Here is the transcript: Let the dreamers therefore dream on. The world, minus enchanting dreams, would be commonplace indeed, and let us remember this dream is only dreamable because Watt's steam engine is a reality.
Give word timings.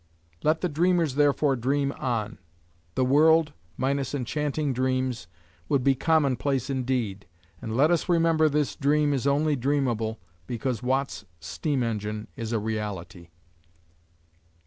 Let 0.41 0.61
the 0.61 0.67
dreamers 0.67 1.13
therefore 1.13 1.55
dream 1.55 1.91
on. 1.91 2.39
The 2.95 3.05
world, 3.05 3.53
minus 3.77 4.15
enchanting 4.15 4.73
dreams, 4.73 5.27
would 5.69 5.83
be 5.83 5.93
commonplace 5.93 6.71
indeed, 6.71 7.27
and 7.61 7.77
let 7.77 7.91
us 7.91 8.09
remember 8.09 8.49
this 8.49 8.75
dream 8.75 9.13
is 9.13 9.27
only 9.27 9.55
dreamable 9.55 10.19
because 10.47 10.81
Watt's 10.81 11.25
steam 11.39 11.83
engine 11.83 12.27
is 12.35 12.51
a 12.51 12.57
reality. 12.57 13.29